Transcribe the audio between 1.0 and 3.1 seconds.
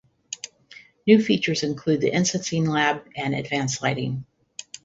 New features include the Instancing Lab